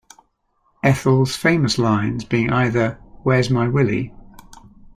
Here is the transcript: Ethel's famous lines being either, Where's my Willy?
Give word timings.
Ethel's 0.81 1.35
famous 1.35 1.77
lines 1.77 2.25
being 2.25 2.51
either, 2.51 2.93
Where's 3.21 3.51
my 3.51 3.67
Willy? 3.67 4.11